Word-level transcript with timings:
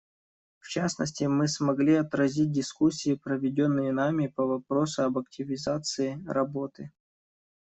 В 0.61 0.67
частности, 0.67 1.25
мы 1.25 1.47
смогли 1.47 1.93
отразить 1.97 2.51
дискуссии, 2.51 3.13
проведенные 3.13 3.91
нами 3.91 4.25
по 4.35 4.47
вопросу 4.47 5.03
об 5.03 5.19
активизации 5.19 6.19
работы. 6.25 6.91